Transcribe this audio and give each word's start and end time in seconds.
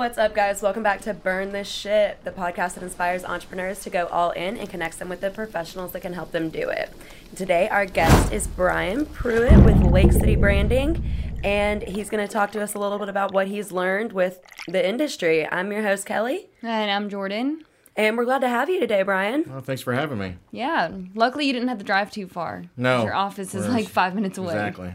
What's 0.00 0.16
up, 0.16 0.34
guys? 0.34 0.62
Welcome 0.62 0.82
back 0.82 1.02
to 1.02 1.12
Burn 1.12 1.52
This 1.52 1.68
Ship, 1.68 2.24
the 2.24 2.30
podcast 2.30 2.72
that 2.72 2.82
inspires 2.82 3.22
entrepreneurs 3.22 3.80
to 3.80 3.90
go 3.90 4.06
all 4.06 4.30
in 4.30 4.56
and 4.56 4.66
connects 4.66 4.96
them 4.96 5.10
with 5.10 5.20
the 5.20 5.28
professionals 5.28 5.92
that 5.92 6.00
can 6.00 6.14
help 6.14 6.32
them 6.32 6.48
do 6.48 6.70
it. 6.70 6.90
Today, 7.36 7.68
our 7.68 7.84
guest 7.84 8.32
is 8.32 8.46
Brian 8.46 9.04
Pruitt 9.04 9.62
with 9.62 9.76
Lake 9.92 10.10
City 10.10 10.36
Branding, 10.36 11.04
and 11.44 11.82
he's 11.82 12.08
going 12.08 12.26
to 12.26 12.32
talk 12.32 12.50
to 12.52 12.62
us 12.62 12.72
a 12.72 12.78
little 12.78 12.98
bit 12.98 13.10
about 13.10 13.34
what 13.34 13.48
he's 13.48 13.72
learned 13.72 14.14
with 14.14 14.40
the 14.66 14.88
industry. 14.88 15.46
I'm 15.46 15.70
your 15.70 15.82
host, 15.82 16.06
Kelly, 16.06 16.48
And 16.62 16.90
I'm 16.90 17.10
Jordan. 17.10 17.66
And 17.96 18.16
we're 18.16 18.24
glad 18.24 18.40
to 18.40 18.48
have 18.48 18.68
you 18.70 18.80
today, 18.80 19.02
Brian. 19.02 19.44
Well, 19.48 19.60
thanks 19.60 19.82
for 19.82 19.92
having 19.92 20.18
me. 20.18 20.36
Yeah. 20.52 20.90
Luckily, 21.14 21.46
you 21.46 21.52
didn't 21.52 21.68
have 21.68 21.78
to 21.78 21.84
drive 21.84 22.10
too 22.10 22.26
far. 22.28 22.64
No, 22.76 23.04
Your 23.04 23.14
office 23.14 23.54
is 23.54 23.66
like 23.68 23.88
five 23.88 24.14
minutes 24.14 24.38
away. 24.38 24.54
Exactly. 24.68 24.94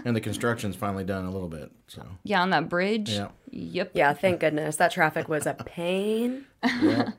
and 0.04 0.14
the 0.16 0.20
construction's 0.20 0.76
finally 0.76 1.04
done 1.04 1.24
a 1.24 1.30
little 1.30 1.48
bit. 1.48 1.70
So 1.88 2.06
Yeah, 2.24 2.42
on 2.42 2.50
that 2.50 2.68
bridge. 2.68 3.10
Yeah. 3.10 3.28
Yep. 3.50 3.92
Yeah, 3.94 4.12
thank 4.14 4.40
goodness. 4.40 4.76
That 4.76 4.92
traffic 4.92 5.28
was 5.28 5.46
a 5.46 5.54
pain. 5.54 6.46
yeah, 6.64 7.10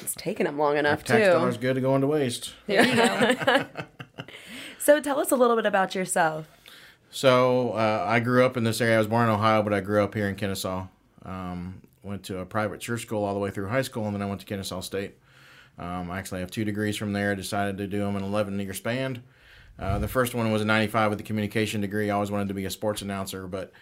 It's 0.00 0.14
taken 0.14 0.46
them 0.46 0.58
long 0.58 0.76
enough, 0.76 1.04
tax 1.04 1.26
too. 1.26 1.32
dollars 1.32 1.56
good 1.58 1.74
to 1.74 1.80
go 1.80 1.94
into 1.94 2.06
waste. 2.06 2.54
There 2.66 2.84
you 2.86 2.94
go. 2.96 3.66
So 4.78 5.00
tell 5.00 5.18
us 5.18 5.32
a 5.32 5.36
little 5.36 5.56
bit 5.56 5.66
about 5.66 5.96
yourself. 5.96 6.46
So 7.10 7.72
uh, 7.72 8.04
I 8.06 8.20
grew 8.20 8.44
up 8.46 8.56
in 8.56 8.62
this 8.62 8.80
area. 8.80 8.94
I 8.94 8.98
was 8.98 9.08
born 9.08 9.24
in 9.28 9.34
Ohio, 9.34 9.62
but 9.64 9.72
I 9.74 9.80
grew 9.80 10.04
up 10.04 10.14
here 10.14 10.28
in 10.28 10.36
Kennesaw. 10.36 10.86
Um, 11.24 11.82
went 12.06 12.22
to 12.24 12.38
a 12.38 12.46
private 12.46 12.80
church 12.80 13.02
school 13.02 13.24
all 13.24 13.34
the 13.34 13.40
way 13.40 13.50
through 13.50 13.68
high 13.68 13.82
school, 13.82 14.06
and 14.06 14.14
then 14.14 14.22
I 14.22 14.26
went 14.26 14.40
to 14.40 14.46
Kennesaw 14.46 14.80
State. 14.80 15.16
Um, 15.78 16.10
I 16.10 16.18
actually 16.18 16.40
have 16.40 16.50
two 16.50 16.64
degrees 16.64 16.96
from 16.96 17.12
there. 17.12 17.32
I 17.32 17.34
decided 17.34 17.76
to 17.78 17.86
do 17.86 17.98
them 17.98 18.16
in 18.16 18.22
an 18.22 18.28
11 18.28 18.58
year 18.58 18.72
span. 18.72 19.22
Uh, 19.78 19.98
the 19.98 20.08
first 20.08 20.34
one 20.34 20.50
was 20.50 20.62
a 20.62 20.64
95 20.64 21.10
with 21.10 21.20
a 21.20 21.24
communication 21.24 21.82
degree. 21.82 22.10
I 22.10 22.14
always 22.14 22.30
wanted 22.30 22.48
to 22.48 22.54
be 22.54 22.64
a 22.64 22.70
sports 22.70 23.02
announcer, 23.02 23.46
but 23.46 23.72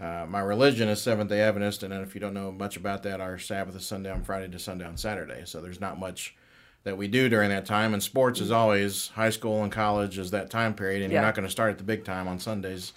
uh, 0.00 0.26
my 0.28 0.40
religion 0.40 0.88
is 0.88 1.00
Seventh 1.00 1.30
day 1.30 1.42
Adventist, 1.42 1.84
and 1.84 1.94
if 1.94 2.14
you 2.14 2.20
don't 2.20 2.34
know 2.34 2.50
much 2.50 2.76
about 2.76 3.04
that, 3.04 3.20
our 3.20 3.38
Sabbath 3.38 3.76
is 3.76 3.86
sundown 3.86 4.24
Friday 4.24 4.48
to 4.50 4.58
sundown 4.58 4.96
Saturday. 4.96 5.42
So 5.44 5.60
there's 5.60 5.80
not 5.80 6.00
much 6.00 6.34
that 6.82 6.96
we 6.98 7.06
do 7.06 7.28
during 7.28 7.50
that 7.50 7.64
time. 7.66 7.94
And 7.94 8.02
sports 8.02 8.40
is 8.40 8.50
always 8.50 9.08
high 9.08 9.30
school 9.30 9.62
and 9.62 9.70
college 9.70 10.18
is 10.18 10.32
that 10.32 10.50
time 10.50 10.74
period, 10.74 11.02
and 11.02 11.12
Yeah. 11.12 11.20
you're 11.20 11.26
not 11.26 11.36
going 11.36 11.46
to 11.46 11.50
start 11.52 11.70
at 11.70 11.78
the 11.78 11.84
big 11.84 12.04
time 12.04 12.26
on 12.26 12.40
Sundays. 12.40 12.92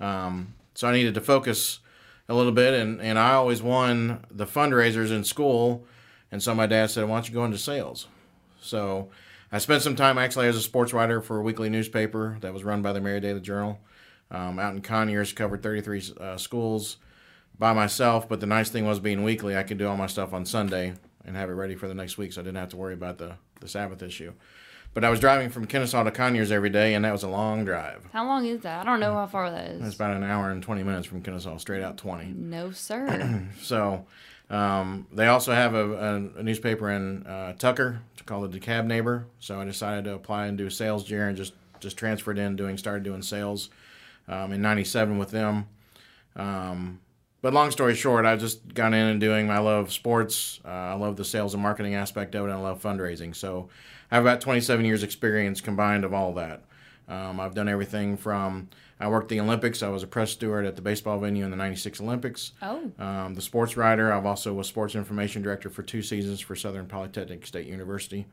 Um, 0.00 0.54
so 0.74 0.88
I 0.88 0.92
needed 0.92 1.14
to 1.14 1.20
focus 1.20 1.78
a 2.32 2.34
little 2.34 2.52
bit, 2.52 2.74
and, 2.74 3.00
and 3.00 3.18
I 3.18 3.34
always 3.34 3.62
won 3.62 4.24
the 4.30 4.46
fundraisers 4.46 5.10
in 5.10 5.22
school. 5.22 5.84
And 6.30 6.42
so 6.42 6.54
my 6.54 6.66
dad 6.66 6.90
said, 6.90 7.08
Why 7.08 7.16
don't 7.16 7.28
you 7.28 7.34
go 7.34 7.44
into 7.44 7.58
sales? 7.58 8.06
So 8.60 9.10
I 9.50 9.58
spent 9.58 9.82
some 9.82 9.96
time 9.96 10.16
actually 10.16 10.46
as 10.46 10.56
a 10.56 10.62
sports 10.62 10.92
writer 10.92 11.20
for 11.20 11.38
a 11.38 11.42
weekly 11.42 11.68
newspaper 11.68 12.38
that 12.40 12.54
was 12.54 12.64
run 12.64 12.80
by 12.80 12.92
the 12.92 13.00
Marietta 13.00 13.28
Daily 13.28 13.40
Journal. 13.40 13.78
Um, 14.30 14.58
out 14.58 14.74
in 14.74 14.80
Conyers, 14.80 15.34
covered 15.34 15.62
33 15.62 16.02
uh, 16.18 16.36
schools 16.38 16.96
by 17.58 17.74
myself. 17.74 18.28
But 18.30 18.40
the 18.40 18.46
nice 18.46 18.70
thing 18.70 18.86
was 18.86 18.98
being 18.98 19.22
weekly, 19.24 19.56
I 19.56 19.62
could 19.62 19.76
do 19.76 19.86
all 19.86 19.98
my 19.98 20.06
stuff 20.06 20.32
on 20.32 20.46
Sunday 20.46 20.94
and 21.26 21.36
have 21.36 21.50
it 21.50 21.54
ready 21.54 21.74
for 21.74 21.86
the 21.86 21.94
next 21.94 22.16
week, 22.16 22.32
so 22.32 22.40
I 22.40 22.44
didn't 22.44 22.56
have 22.56 22.70
to 22.70 22.76
worry 22.78 22.94
about 22.94 23.18
the, 23.18 23.34
the 23.60 23.68
Sabbath 23.68 24.02
issue. 24.02 24.32
But 24.94 25.04
I 25.04 25.10
was 25.10 25.20
driving 25.20 25.48
from 25.48 25.66
Kennesaw 25.66 26.04
to 26.04 26.10
Conyers 26.10 26.52
every 26.52 26.68
day, 26.68 26.92
and 26.94 27.04
that 27.04 27.12
was 27.12 27.22
a 27.22 27.28
long 27.28 27.64
drive. 27.64 28.06
How 28.12 28.26
long 28.26 28.44
is 28.44 28.60
that? 28.60 28.82
I 28.82 28.84
don't 28.84 29.00
know 29.00 29.14
how 29.14 29.26
far 29.26 29.50
that 29.50 29.70
is. 29.70 29.86
It's 29.86 29.94
about 29.94 30.14
an 30.14 30.22
hour 30.22 30.50
and 30.50 30.62
20 30.62 30.82
minutes 30.82 31.06
from 31.06 31.22
Kennesaw, 31.22 31.56
straight 31.56 31.82
out 31.82 31.96
20. 31.96 32.26
No, 32.36 32.70
sir. 32.72 33.48
So 33.62 34.04
um, 34.50 35.06
they 35.10 35.28
also 35.28 35.52
have 35.54 35.74
a, 35.74 35.92
a, 35.92 36.40
a 36.40 36.42
newspaper 36.42 36.90
in 36.90 37.26
uh, 37.26 37.54
Tucker 37.54 38.02
called 38.26 38.52
the 38.52 38.60
DeKalb 38.60 38.86
Neighbor. 38.86 39.26
So 39.40 39.58
I 39.60 39.64
decided 39.64 40.04
to 40.04 40.14
apply 40.14 40.46
and 40.46 40.58
do 40.58 40.68
sales 40.68 41.08
year 41.08 41.28
and 41.28 41.36
just 41.36 41.54
just 41.80 41.96
transferred 41.96 42.38
in, 42.38 42.54
doing 42.54 42.76
started 42.76 43.02
doing 43.02 43.22
sales 43.22 43.70
um, 44.28 44.52
in 44.52 44.60
'97 44.62 45.18
with 45.18 45.30
them. 45.30 45.66
Um, 46.36 47.00
but 47.42 47.52
long 47.52 47.70
story 47.70 47.94
short, 47.94 48.24
I've 48.24 48.40
just 48.40 48.72
got 48.72 48.94
in 48.94 49.06
and 49.06 49.20
doing. 49.20 49.50
I 49.50 49.58
love 49.58 49.92
sports. 49.92 50.60
Uh, 50.64 50.68
I 50.68 50.94
love 50.94 51.16
the 51.16 51.24
sales 51.24 51.54
and 51.54 51.62
marketing 51.62 51.94
aspect 51.94 52.34
of 52.34 52.46
it. 52.46 52.50
And 52.50 52.58
I 52.58 52.60
love 52.60 52.80
fundraising. 52.80 53.34
So 53.34 53.68
I 54.10 54.14
have 54.14 54.24
about 54.24 54.40
27 54.40 54.84
years 54.84 55.02
experience 55.02 55.60
combined 55.60 56.04
of 56.04 56.14
all 56.14 56.32
that. 56.34 56.62
Um, 57.08 57.40
I've 57.40 57.54
done 57.54 57.68
everything 57.68 58.16
from 58.16 58.68
I 59.00 59.08
worked 59.08 59.28
the 59.28 59.40
Olympics. 59.40 59.82
I 59.82 59.88
was 59.88 60.04
a 60.04 60.06
press 60.06 60.30
steward 60.30 60.64
at 60.64 60.76
the 60.76 60.82
baseball 60.82 61.18
venue 61.18 61.44
in 61.44 61.50
the 61.50 61.56
'96 61.56 62.00
Olympics. 62.00 62.52
oh. 62.62 62.90
Um, 62.98 63.34
the 63.34 63.42
sports 63.42 63.76
writer. 63.76 64.12
I've 64.12 64.24
also 64.24 64.54
was 64.54 64.68
sports 64.68 64.94
information 64.94 65.42
director 65.42 65.68
for 65.68 65.82
two 65.82 66.02
seasons 66.02 66.40
for 66.40 66.54
Southern 66.54 66.86
Polytechnic 66.86 67.44
State 67.44 67.66
University, 67.66 68.26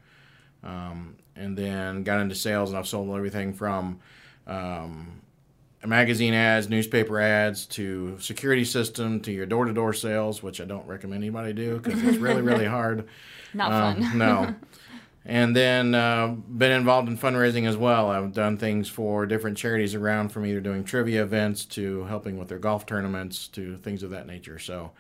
um, 0.64 1.16
and 1.36 1.58
then 1.58 2.04
got 2.04 2.20
into 2.20 2.36
sales 2.36 2.70
and 2.70 2.78
I've 2.78 2.88
sold 2.88 3.10
everything 3.18 3.52
from 3.54 4.00
um, 4.46 5.22
magazine 5.88 6.34
ads, 6.34 6.70
newspaper 6.70 7.20
ads, 7.20 7.66
to 7.68 8.18
security 8.20 8.66
system, 8.66 9.20
to 9.22 9.32
your 9.32 9.46
door 9.46 9.66
to 9.66 9.74
door 9.74 9.94
sales, 9.94 10.44
which 10.44 10.60
I 10.62 10.66
don't 10.66 10.86
recommend 10.88 11.24
anybody 11.24 11.54
do 11.54 11.80
because 11.80 12.02
it's 12.04 12.18
really 12.18 12.42
really 12.42 12.66
hard. 12.78 13.08
Not 13.54 13.72
Um, 13.72 14.04
fun. 14.04 14.18
no. 14.18 14.56
And 15.26 15.56
then 15.56 15.94
uh, 15.94 16.28
been 16.30 16.72
involved 16.72 17.08
in 17.08 17.16
fundraising 17.18 17.68
as 17.68 17.78
well. 17.78 18.10
I've 18.10 18.34
done 18.34 18.58
things 18.58 18.90
for 18.90 19.28
different 19.28 19.58
charities 19.58 19.94
around, 19.94 20.30
from 20.30 20.46
either 20.46 20.62
doing 20.62 20.84
trivia 20.84 21.22
events 21.22 21.66
to 21.66 22.06
helping 22.06 22.38
with 22.40 22.48
their 22.48 22.58
golf 22.58 22.88
tournaments 22.88 23.48
to 23.50 23.76
things 23.78 24.02
of 24.02 24.10
that 24.12 24.26
nature. 24.26 24.58
So 24.58 24.92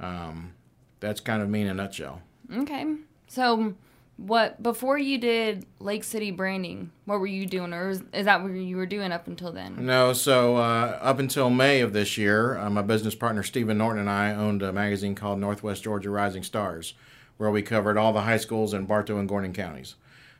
um, 0.00 0.54
that's 1.00 1.20
kind 1.20 1.42
of 1.42 1.50
me 1.50 1.60
in 1.62 1.66
a 1.68 1.74
nutshell. 1.74 2.22
Okay. 2.54 2.86
So, 3.26 3.74
what 4.16 4.62
before 4.62 4.98
you 4.98 5.18
did 5.18 5.66
Lake 5.78 6.02
City 6.02 6.30
branding? 6.30 6.90
What 7.04 7.20
were 7.20 7.26
you 7.26 7.46
doing, 7.46 7.72
or 7.72 7.90
is, 7.90 8.02
is 8.12 8.24
that 8.24 8.42
what 8.42 8.52
you 8.52 8.76
were 8.76 8.86
doing 8.86 9.12
up 9.12 9.26
until 9.26 9.52
then? 9.52 9.84
No, 9.84 10.12
so 10.12 10.56
uh, 10.56 10.98
up 11.02 11.18
until 11.18 11.50
May 11.50 11.80
of 11.80 11.92
this 11.92 12.16
year, 12.16 12.56
uh, 12.56 12.70
my 12.70 12.82
business 12.82 13.14
partner 13.14 13.42
Stephen 13.42 13.78
Norton 13.78 14.00
and 14.00 14.10
I 14.10 14.34
owned 14.34 14.62
a 14.62 14.72
magazine 14.72 15.14
called 15.14 15.38
Northwest 15.38 15.82
Georgia 15.84 16.10
Rising 16.10 16.42
Stars, 16.42 16.94
where 17.36 17.50
we 17.50 17.62
covered 17.62 17.98
all 17.98 18.12
the 18.12 18.22
high 18.22 18.38
schools 18.38 18.72
in 18.72 18.86
Bartow 18.86 19.18
and 19.18 19.28
Gordon 19.28 19.52
counties. 19.52 19.96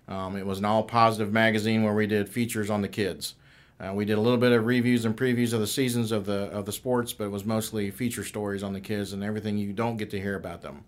Um, 0.08 0.36
it 0.36 0.46
was 0.46 0.58
an 0.58 0.64
all 0.64 0.84
positive 0.84 1.32
magazine 1.32 1.82
where 1.82 1.94
we 1.94 2.06
did 2.06 2.28
features 2.28 2.70
on 2.70 2.80
the 2.80 2.88
kids. 2.88 3.34
Uh, 3.78 3.92
we 3.92 4.06
did 4.06 4.16
a 4.16 4.20
little 4.20 4.38
bit 4.38 4.52
of 4.52 4.64
reviews 4.64 5.04
and 5.04 5.14
previews 5.14 5.52
of 5.52 5.60
the 5.60 5.66
seasons 5.66 6.12
of 6.12 6.24
the 6.24 6.44
of 6.50 6.64
the 6.64 6.72
sports, 6.72 7.12
but 7.12 7.24
it 7.24 7.30
was 7.30 7.44
mostly 7.44 7.90
feature 7.90 8.24
stories 8.24 8.62
on 8.62 8.72
the 8.72 8.80
kids 8.80 9.12
and 9.12 9.22
everything 9.22 9.58
you 9.58 9.72
don't 9.74 9.98
get 9.98 10.08
to 10.10 10.20
hear 10.20 10.34
about 10.34 10.62
them. 10.62 10.84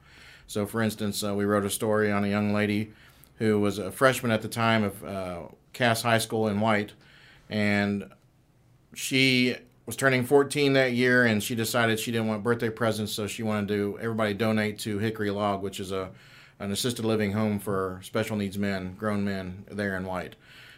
So, 0.48 0.66
for 0.66 0.82
instance, 0.82 1.22
uh, 1.22 1.34
we 1.34 1.44
wrote 1.44 1.64
a 1.64 1.70
story 1.70 2.10
on 2.10 2.24
a 2.24 2.28
young 2.28 2.52
lady 2.52 2.92
who 3.36 3.60
was 3.60 3.78
a 3.78 3.92
freshman 3.92 4.32
at 4.32 4.42
the 4.42 4.48
time 4.48 4.82
of 4.82 5.04
uh, 5.04 5.42
Cass 5.74 6.02
High 6.02 6.18
School 6.18 6.48
in 6.48 6.58
White, 6.58 6.94
and 7.48 8.10
she 8.94 9.56
was 9.84 9.94
turning 9.94 10.24
14 10.24 10.74
that 10.74 10.92
year 10.92 11.24
and 11.24 11.42
she 11.42 11.54
decided 11.54 11.98
she 11.98 12.12
didn't 12.12 12.26
want 12.26 12.42
birthday 12.42 12.68
presents 12.68 13.10
so 13.10 13.26
she 13.26 13.42
wanted 13.42 13.68
to 13.68 13.98
everybody 14.02 14.34
donate 14.34 14.78
to 14.78 14.98
hickory 14.98 15.30
log 15.30 15.62
which 15.62 15.80
is 15.80 15.92
a 15.92 16.10
an 16.58 16.70
assisted 16.70 17.06
living 17.06 17.32
home 17.32 17.58
for 17.58 17.98
special 18.02 18.36
needs 18.36 18.58
men 18.58 18.94
grown 18.98 19.24
men 19.24 19.64
there 19.70 19.96
in 19.96 20.04
white 20.04 20.36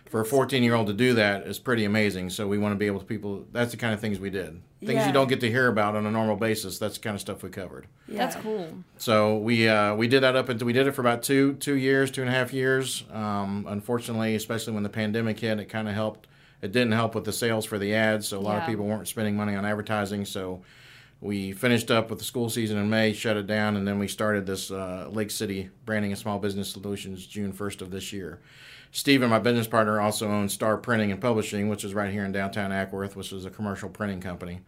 for 0.08 0.20
a 0.20 0.24
14 0.24 0.62
year 0.62 0.74
old 0.74 0.86
to 0.88 0.92
do 0.92 1.14
that 1.14 1.46
is 1.46 1.58
pretty 1.58 1.84
amazing 1.84 2.30
so 2.30 2.48
we 2.48 2.58
want 2.58 2.72
to 2.72 2.76
be 2.78 2.86
able 2.86 2.98
to 2.98 3.04
people 3.04 3.44
that's 3.52 3.70
the 3.70 3.76
kind 3.76 3.94
of 3.94 4.00
things 4.00 4.18
we 4.18 4.30
did 4.30 4.60
things 4.80 4.94
Yeah. 4.94 5.06
you 5.06 5.12
don't 5.12 5.28
get 5.28 5.40
to 5.40 5.48
hear 5.50 5.68
about 5.68 5.94
on 5.94 6.04
a 6.06 6.10
normal 6.10 6.36
basis 6.36 6.78
that's 6.78 6.94
the 6.96 7.00
kind 7.02 7.14
of 7.14 7.20
stuff 7.20 7.42
we 7.42 7.50
covered 7.50 7.86
Yeah. 8.08 8.18
That's 8.26 8.36
cool. 8.36 8.72
so 8.96 9.36
we 9.38 9.68
uh, 9.68 9.94
we 9.94 10.08
did 10.08 10.22
that 10.22 10.34
up 10.36 10.48
until 10.48 10.66
we 10.66 10.72
did 10.72 10.86
it 10.86 10.92
for 10.92 11.00
about 11.02 11.22
two 11.22 11.54
two 11.54 11.74
years, 11.74 12.10
two 12.10 12.22
and 12.22 12.30
a 12.30 12.32
half 12.32 12.52
years. 12.52 13.04
Um, 13.12 13.66
unfortunately, 13.68 14.34
especially 14.34 14.72
when 14.72 14.82
the 14.82 14.88
pandemic 14.88 15.38
hit, 15.38 15.60
it 15.60 15.66
kind 15.66 15.88
of 15.88 15.94
helped. 15.94 16.26
It 16.62 16.72
didn't 16.72 16.92
help 16.92 17.14
with 17.14 17.24
the 17.24 17.32
sales 17.32 17.64
for 17.64 17.78
the 17.78 17.94
ads, 17.94 18.26
so 18.28 18.38
a 18.38 18.40
lot 18.40 18.58
of 18.60 18.66
people 18.66 18.84
weren't 18.86 19.06
spending 19.08 19.36
money 19.36 19.54
on 19.54 19.64
advertising. 19.64 20.24
So 20.24 20.62
we 21.20 21.52
finished 21.52 21.90
up 21.90 22.10
with 22.10 22.18
the 22.18 22.24
school 22.24 22.50
season 22.50 22.76
in 22.78 22.88
May, 22.90 23.12
shut 23.12 23.36
it 23.36 23.46
down, 23.46 23.76
and 23.76 23.86
then 23.86 23.98
we 23.98 24.08
started 24.08 24.44
this 24.46 24.70
uh, 24.70 25.08
Lake 25.10 25.30
City 25.30 25.70
Branding 25.86 26.10
and 26.12 26.18
Small 26.18 26.38
Business 26.38 26.68
Solutions 26.70 27.26
June 27.26 27.52
first 27.52 27.80
of 27.82 27.90
this 27.90 28.12
year. 28.12 28.40
Stephen, 28.92 29.30
my 29.30 29.38
business 29.38 29.66
partner, 29.68 30.00
also 30.00 30.28
owns 30.28 30.52
Star 30.52 30.76
Printing 30.76 31.12
and 31.12 31.20
Publishing, 31.20 31.68
which 31.68 31.84
is 31.84 31.94
right 31.94 32.12
here 32.12 32.24
in 32.24 32.32
downtown 32.32 32.70
Acworth, 32.70 33.14
which 33.14 33.32
is 33.32 33.44
a 33.44 33.50
commercial 33.50 33.88
printing 33.88 34.20
company. 34.20 34.60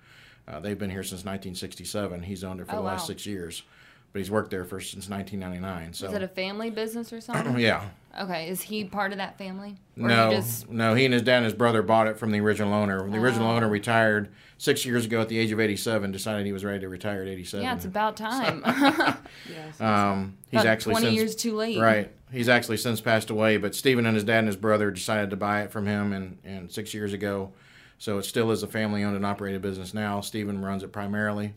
Uh, 0.47 0.61
they've 0.61 0.79
been 0.79 0.91
here 0.91 1.03
since 1.03 1.25
1967. 1.25 2.23
He's 2.23 2.45
owned 2.45 2.61
it 2.61 2.67
for 2.67 2.75
Oh, 2.75 2.77
the 2.77 2.83
last 2.83 3.03
wow. 3.03 3.07
six 3.07 3.27
years, 3.27 3.63
but 4.13 4.19
he's 4.21 4.31
worked 4.31 4.51
there 4.51 4.65
for 4.65 4.81
since 4.81 5.09
1999. 5.09 5.93
So 5.95 6.07
Is 6.07 6.13
it 6.15 6.23
a 6.23 6.29
family 6.29 6.71
business 6.71 7.13
or 7.13 7.21
something? 7.21 7.59
yeah, 7.59 7.85
okay. 8.21 8.49
Is 8.49 8.61
he 8.63 8.85
part 8.85 9.13
of 9.13 9.19
that 9.19 9.39
family? 9.39 9.77
Or 10.01 10.09
no, 10.09 10.31
He 10.31 10.37
just, 10.37 10.69
no. 10.71 10.95
He 10.95 11.05
and 11.05 11.15
his 11.15 11.23
dad 11.23 11.37
and 11.39 11.45
his 11.47 11.55
brother 11.55 11.83
bought 11.83 12.07
it 12.07 12.19
from 12.19 12.31
the 12.31 12.41
original 12.41 12.73
owner. 12.75 13.09
The 13.09 13.19
original 13.19 13.49
Oh. 13.51 13.57
owner 13.57 13.69
retired 13.69 14.29
six 14.59 14.85
years 14.85 15.07
ago 15.07 15.21
at 15.21 15.29
the 15.29 15.39
age 15.39 15.51
of 15.53 15.59
87. 15.61 16.13
Decided 16.13 16.45
he 16.47 16.53
was 16.53 16.65
ready 16.65 16.81
to 16.81 16.89
retire 16.89 17.23
at 17.23 17.29
87. 17.29 17.65
yeah, 17.65 17.75
it's 17.75 17.85
about 17.85 18.17
time. 18.17 18.63
Yes. 19.49 19.81
um, 19.81 20.37
he's 20.51 20.61
About 20.61 20.67
actually 20.71 20.93
20 20.95 21.07
since, 21.07 21.17
years 21.17 21.35
too 21.35 21.57
late. 21.57 21.79
Right. 21.81 22.13
He's 22.31 22.49
actually 22.49 22.77
since 22.79 23.01
passed 23.01 23.29
away, 23.31 23.57
but 23.57 23.75
Stephen 23.75 24.07
and 24.07 24.15
his 24.15 24.25
dad 24.25 24.39
and 24.41 24.47
his 24.47 24.57
brother 24.57 24.91
decided 24.91 25.31
to 25.31 25.37
buy 25.37 25.63
it 25.63 25.71
from 25.73 25.87
him 25.87 26.13
and, 26.13 26.39
and 26.45 26.71
six 26.71 26.95
years 26.95 27.13
ago. 27.13 27.53
So 27.99 28.19
it 28.19 28.25
still 28.25 28.51
is 28.51 28.63
a 28.63 28.67
family 28.67 29.05
owned 29.05 29.17
and 29.17 29.25
operated 29.27 29.61
business 29.63 29.93
now. 29.95 30.21
Stephen 30.21 30.63
runs 30.63 30.83
it 30.83 30.93
primarily. 30.93 31.55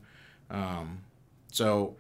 Um, 0.50 1.00
so 1.52 1.96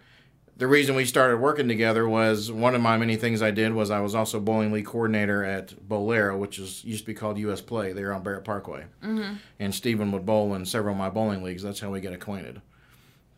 the 0.57 0.67
reason 0.67 0.95
we 0.95 1.05
started 1.05 1.37
working 1.37 1.67
together 1.67 2.07
was 2.07 2.51
one 2.51 2.75
of 2.75 2.81
my 2.81 2.97
many 2.97 3.17
things 3.17 3.41
I 3.41 3.51
did 3.51 3.73
was 3.73 3.91
I 3.91 3.99
was 3.99 4.15
also 4.15 4.39
bowling 4.39 4.71
league 4.71 4.85
coordinator 4.85 5.43
at 5.43 5.75
Bowlero, 5.87 6.37
which 6.37 6.59
is 6.59 6.83
used 6.85 7.01
to 7.01 7.07
be 7.07 7.13
called 7.13 7.37
US 7.39 7.61
Play. 7.61 7.91
They 7.91 8.03
were 8.03 8.13
on 8.13 8.23
Barrett 8.23 8.45
Parkway, 8.45 8.85
mm-hmm. 9.03 9.35
and 9.59 9.75
Stephen 9.75 10.11
would 10.11 10.25
bowl 10.25 10.53
in 10.53 10.65
several 10.65 10.93
of 10.93 10.99
my 10.99 11.09
bowling 11.09 11.43
leagues. 11.43 11.63
That's 11.63 11.81
how 11.81 11.91
we 11.91 11.99
get 11.99 12.13
acquainted. 12.13 12.61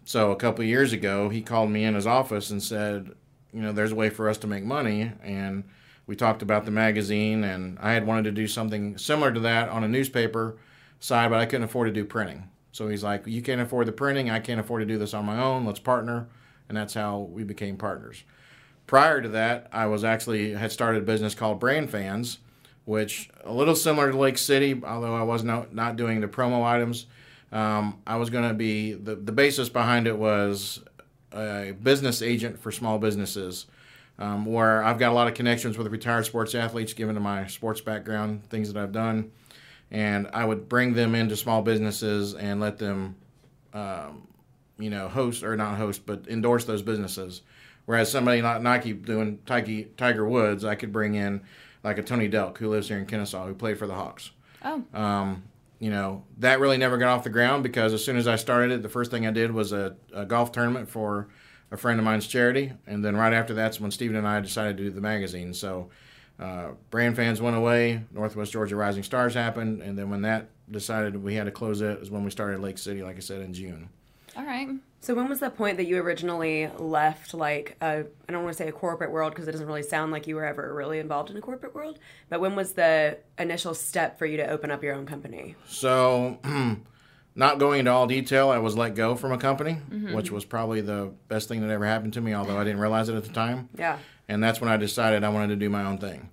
So 0.06 0.32
a 0.32 0.36
couple 0.36 0.62
of 0.62 0.70
years 0.70 0.94
ago, 0.94 1.30
he 1.30 1.42
called 1.42 1.70
me 1.70 1.84
in 1.84 1.96
his 1.96 2.08
office 2.08 2.50
and 2.50 2.64
said, 2.64 3.12
you 3.52 3.62
know, 3.62 3.74
there's 3.74 3.92
a 3.92 3.96
way 3.96 4.10
for 4.10 4.30
us 4.30 4.38
to 4.40 4.48
make 4.48 4.64
money. 4.64 5.12
And 5.22 5.64
we 6.06 6.16
talked 6.16 6.42
about 6.42 6.66
the 6.66 6.72
magazine, 6.72 7.44
and 7.44 7.78
I 7.82 7.94
had 7.94 8.08
wanted 8.08 8.24
to 8.26 8.32
do 8.32 8.48
something 8.48 8.98
similar 8.98 9.34
to 9.34 9.40
that 9.42 9.70
on 9.70 9.84
a 9.84 9.88
newspaper 9.88 10.58
side, 11.00 11.30
but 11.30 11.40
I 11.40 11.46
couldn't 11.46 11.66
afford 11.66 11.88
to 11.88 11.94
do 11.94 12.06
printing. 12.06 12.50
So 12.72 12.88
he's 12.88 13.04
like, 13.04 13.26
you 13.26 13.42
can't 13.42 13.60
afford 13.60 13.88
the 13.88 13.92
printing. 13.92 14.30
I 14.30 14.40
can't 14.40 14.60
afford 14.60 14.82
to 14.82 14.86
do 14.86 14.98
this 14.98 15.14
on 15.14 15.26
my 15.26 15.42
own. 15.42 15.66
Let's 15.66 15.80
partner. 15.80 16.28
And 16.70 16.78
that's 16.78 16.94
how 16.94 17.20
we 17.20 17.44
became 17.44 17.78
partners. 17.78 18.24
Prior 18.86 19.22
to 19.22 19.30
that, 19.30 19.68
I 19.72 19.86
was 19.88 20.04
actually 20.04 20.54
had 20.54 20.72
started 20.72 21.04
a 21.04 21.06
business 21.06 21.36
called 21.36 21.60
Brand 21.60 21.90
Fans, 21.90 22.40
which 22.86 23.30
a 23.44 23.52
little 23.52 23.76
similar 23.76 24.12
to 24.12 24.18
Lake 24.18 24.38
City, 24.38 24.82
although 24.84 25.16
I 25.16 25.24
was 25.24 25.44
not 25.44 25.74
not 25.74 25.98
doing 25.98 26.22
the 26.22 26.28
promo 26.28 26.64
items. 26.64 27.06
Um, 27.52 28.00
I 28.08 28.16
was 28.16 28.30
going 28.30 28.48
to 28.48 28.54
be 28.54 28.94
the 28.94 29.16
the 29.16 29.32
basis 29.32 29.68
behind 29.70 30.08
it 30.08 30.18
was 30.18 30.82
a 31.34 31.74
business 31.84 32.22
agent 32.22 32.60
for 32.60 32.72
small 32.72 32.98
businesses, 32.98 33.66
um, 34.20 34.46
where 34.46 34.84
I've 34.84 35.00
got 35.00 35.12
a 35.12 35.16
lot 35.16 35.28
of 35.28 35.34
connections 35.34 35.78
with 35.78 35.88
retired 35.88 36.26
sports 36.26 36.56
athletes, 36.56 36.94
given 36.94 37.16
to 37.16 37.22
my 37.22 37.48
sports 37.48 37.82
background, 37.82 38.50
things 38.50 38.72
that 38.72 38.82
I've 38.82 38.94
done, 38.94 39.32
and 39.92 40.30
I 40.34 40.46
would 40.46 40.70
bring 40.70 40.94
them 40.94 41.14
into 41.16 41.36
small 41.36 41.62
businesses 41.62 42.36
and 42.36 42.60
let 42.60 42.78
them, 42.78 43.16
um, 43.74 44.28
you 44.80 44.90
know, 44.90 45.08
host 45.08 45.44
or 45.44 45.56
not 45.56 45.78
host, 45.78 46.06
but 46.06 46.28
endorse 46.28 46.66
those 46.66 46.82
businesses. 46.82 47.42
Whereas 47.86 48.12
somebody 48.12 48.42
like 48.42 48.62
Nike 48.62 48.94
doing 48.94 49.40
Tiger, 49.46 49.84
Tiger 49.96 50.28
Woods, 50.28 50.66
I 50.66 50.76
could 50.76 50.92
bring 50.92 51.16
in 51.16 51.42
like 51.84 51.98
a 51.98 52.04
Tony 52.04 52.30
Delk 52.30 52.58
who 52.58 52.70
lives 52.70 52.90
here 52.90 52.98
in 52.98 53.06
Kennesaw 53.06 53.48
who 53.48 53.54
played 53.54 53.80
for 53.80 53.88
the 53.88 53.96
Hawks. 53.96 54.32
Oh. 54.64 54.84
Um, 54.94 55.44
you 55.80 55.90
know, 55.90 56.24
that 56.40 56.60
really 56.60 56.78
never 56.78 56.98
got 56.98 57.10
off 57.10 57.24
the 57.24 57.30
ground 57.30 57.64
because 57.64 57.94
as 57.94 58.04
soon 58.04 58.18
as 58.18 58.28
I 58.28 58.36
started 58.36 58.72
it, 58.72 58.82
the 58.82 58.90
first 58.90 59.12
thing 59.12 59.28
I 59.28 59.32
did 59.32 59.52
was 59.52 59.72
a, 59.72 59.96
a 60.14 60.26
golf 60.26 60.52
tournament 60.52 60.90
for 60.90 61.30
a 61.72 61.78
friend 61.78 62.00
of 62.00 62.06
mine's 62.06 62.28
charity. 62.28 62.74
And 62.88 63.06
then 63.06 63.16
right 63.16 63.34
after 63.34 63.54
that's 63.54 63.80
when 63.80 63.92
Stephen 63.92 64.16
and 64.16 64.28
I 64.28 64.42
decided 64.42 64.78
to 64.78 64.84
do 64.84 64.90
the 64.90 65.02
magazine. 65.02 65.54
So 65.54 65.90
uh, 66.40 66.70
brand 66.90 67.16
fans 67.16 67.42
went 67.42 67.56
away, 67.56 68.04
Northwest 68.12 68.52
Georgia 68.52 68.76
Rising 68.76 69.04
Stars 69.04 69.34
happened. 69.34 69.82
And 69.82 69.98
then 69.98 70.10
when 70.10 70.24
that 70.24 70.50
decided 70.70 71.22
we 71.22 71.36
had 71.36 71.46
to 71.46 71.52
close 71.52 71.82
it 71.82 72.00
is 72.00 72.10
when 72.10 72.24
we 72.24 72.32
started 72.32 72.60
Lake 72.60 72.78
City, 72.78 73.04
like 73.04 73.18
I 73.18 73.22
said, 73.22 73.42
in 73.42 73.54
June. 73.54 73.90
All 74.38 74.46
right. 74.46 74.70
So 75.00 75.16
when 75.16 75.30
was 75.30 75.40
the 75.40 75.50
point 75.50 75.78
that 75.78 75.86
you 75.86 75.98
originally 75.98 76.70
left 76.78 77.34
like 77.34 77.76
a 77.82 78.06
I 78.28 78.32
don't 78.32 78.44
want 78.44 78.56
to 78.56 78.64
say 78.64 78.70
a 78.70 78.72
corporate 78.72 79.12
world 79.12 79.32
because 79.32 79.48
it 79.48 79.52
doesn't 79.52 79.66
really 79.66 79.84
sound 79.84 80.12
like 80.12 80.28
you 80.28 80.36
were 80.36 80.46
ever 80.46 80.74
really 80.74 81.00
involved 81.00 81.32
in 81.32 81.38
a 81.38 81.42
corporate 81.42 81.74
world, 81.74 81.98
but 82.30 82.40
when 82.40 82.56
was 82.56 82.74
the 82.74 83.18
initial 83.40 83.74
step 83.74 84.20
for 84.20 84.26
you 84.26 84.38
to 84.38 84.48
open 84.48 84.70
up 84.70 84.84
your 84.84 84.94
own 84.94 85.06
company? 85.06 85.56
So, 85.68 86.40
not 87.36 87.58
going 87.58 87.80
into 87.80 87.92
all 87.92 88.06
detail, 88.06 88.50
I 88.50 88.60
was 88.60 88.76
let 88.76 88.96
go 88.96 89.16
from 89.16 89.32
a 89.32 89.38
company, 89.38 89.78
mm-hmm. 89.90 90.14
which 90.14 90.32
was 90.32 90.46
probably 90.46 90.82
the 90.82 91.14
best 91.28 91.48
thing 91.48 91.62
that 91.62 91.72
ever 91.72 91.86
happened 91.86 92.14
to 92.14 92.22
me, 92.22 92.34
although 92.34 92.58
I 92.58 92.64
didn't 92.64 92.80
realize 92.80 93.10
it 93.10 93.16
at 93.16 93.24
the 93.24 93.34
time. 93.34 93.70
Yeah. 93.78 93.98
And 94.28 94.44
that's 94.44 94.60
when 94.60 94.70
I 94.70 94.78
decided 94.78 95.24
I 95.24 95.30
wanted 95.30 95.50
to 95.50 95.56
do 95.56 95.70
my 95.70 95.84
own 95.84 95.98
thing. 95.98 96.30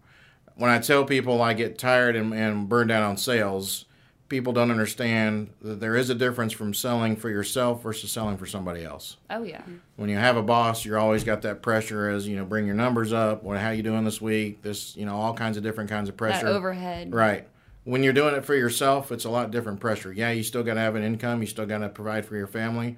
When 0.56 0.70
I 0.70 0.78
tell 0.78 1.04
people 1.04 1.40
I 1.42 1.52
get 1.52 1.78
tired 1.78 2.16
and, 2.16 2.34
and 2.34 2.68
burned 2.68 2.90
out 2.90 3.02
on 3.02 3.16
sales, 3.16 3.86
people 4.28 4.52
don't 4.52 4.70
understand 4.70 5.50
that 5.60 5.80
there 5.80 5.96
is 5.96 6.10
a 6.10 6.14
difference 6.14 6.52
from 6.52 6.72
selling 6.72 7.14
for 7.14 7.28
yourself 7.28 7.82
versus 7.82 8.10
selling 8.10 8.36
for 8.36 8.46
somebody 8.46 8.84
else. 8.84 9.16
Oh 9.30 9.42
yeah. 9.42 9.60
Mm-hmm. 9.60 9.76
When 9.96 10.08
you 10.08 10.16
have 10.16 10.36
a 10.36 10.42
boss, 10.42 10.84
you're 10.84 10.98
always 10.98 11.24
got 11.24 11.42
that 11.42 11.62
pressure 11.62 12.08
as, 12.08 12.26
you 12.26 12.36
know, 12.36 12.44
bring 12.44 12.66
your 12.66 12.74
numbers 12.74 13.12
up, 13.12 13.42
what 13.42 13.58
how 13.58 13.70
you 13.70 13.82
doing 13.82 14.04
this 14.04 14.20
week, 14.20 14.62
this, 14.62 14.96
you 14.96 15.04
know, 15.04 15.16
all 15.16 15.34
kinds 15.34 15.56
of 15.56 15.62
different 15.62 15.90
kinds 15.90 16.08
of 16.08 16.16
pressure. 16.16 16.46
That 16.46 16.54
overhead. 16.54 17.12
Right. 17.12 17.46
When 17.84 18.02
you're 18.02 18.14
doing 18.14 18.34
it 18.34 18.46
for 18.46 18.54
yourself, 18.54 19.12
it's 19.12 19.26
a 19.26 19.30
lot 19.30 19.50
different 19.50 19.78
pressure. 19.78 20.10
Yeah, 20.10 20.30
you 20.30 20.42
still 20.42 20.62
got 20.62 20.74
to 20.74 20.80
have 20.80 20.94
an 20.94 21.02
income, 21.02 21.42
you 21.42 21.46
still 21.46 21.66
got 21.66 21.78
to 21.78 21.90
provide 21.90 22.24
for 22.24 22.34
your 22.34 22.46
family, 22.46 22.96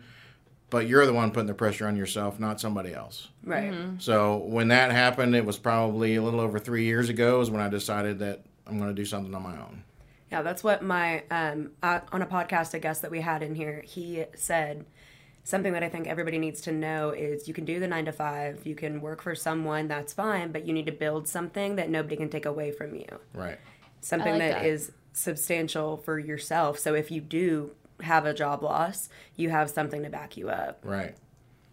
but 0.71 0.87
you're 0.87 1.07
the 1.07 1.13
one 1.13 1.33
putting 1.33 1.49
the 1.49 1.55
pressure 1.55 1.89
on 1.89 1.97
yourself, 1.97 2.39
not 2.39 2.61
somebody 2.61 2.95
else. 2.95 3.29
Right. 3.43 3.73
Mm-hmm. 3.73 3.99
So 3.99 4.37
when 4.37 4.69
that 4.69 4.93
happened, 4.93 5.35
it 5.35 5.45
was 5.45 5.59
probably 5.59 6.15
a 6.15 6.23
little 6.23 6.39
over 6.39 6.61
three 6.61 6.85
years 6.85 7.09
ago, 7.09 7.41
is 7.41 7.51
when 7.51 7.61
I 7.61 7.69
decided 7.69 8.21
that 8.21 8.43
I'm 8.67 8.79
going 8.79 8.91
to 8.91 8.95
do 8.95 9.05
something 9.05 9.35
on 9.35 9.43
my 9.43 9.57
own. 9.57 9.83
Yeah, 10.31 10.43
that's 10.43 10.65
what 10.65 10.83
my 10.83 11.23
um 11.31 11.73
uh, 11.83 12.01
on 12.13 12.23
a 12.23 12.27
podcast 12.27 12.75
a 12.75 12.79
guest 12.79 13.03
that 13.03 13.11
we 13.11 13.21
had 13.21 13.43
in 13.43 13.55
here, 13.55 13.83
he 13.87 14.25
said 14.35 14.87
something 15.47 15.73
that 15.73 15.85
I 15.85 15.89
think 15.89 16.09
everybody 16.09 16.39
needs 16.39 16.61
to 16.63 16.73
know 16.73 17.11
is 17.11 17.47
you 17.47 17.55
can 17.55 17.65
do 17.65 17.79
the 17.79 17.87
9 17.87 18.07
to 18.07 18.13
5, 18.13 18.67
you 18.67 18.75
can 18.75 19.01
work 19.01 19.23
for 19.23 19.37
someone, 19.37 19.87
that's 19.87 20.13
fine, 20.13 20.51
but 20.51 20.67
you 20.67 20.73
need 20.73 20.87
to 20.87 20.93
build 20.93 21.29
something 21.29 21.77
that 21.77 21.89
nobody 21.89 22.17
can 22.17 22.29
take 22.29 22.47
away 22.47 22.73
from 22.73 22.97
you. 22.97 23.07
Right. 23.33 23.57
Something 24.01 24.33
like 24.33 24.41
that 24.41 24.63
that. 24.63 24.67
is 24.67 24.91
substantial 25.13 25.99
for 25.99 26.19
yourself. 26.19 26.81
So 26.81 26.95
if 26.95 27.13
you 27.13 27.21
do 27.21 27.71
have 28.03 28.27
a 28.27 28.35
job 28.35 28.65
loss, 28.65 29.09
you 29.37 29.51
have 29.51 29.71
something 29.71 30.03
to 30.03 30.11
back 30.11 30.37
you 30.37 30.51
up. 30.51 30.81
Right. 30.83 31.15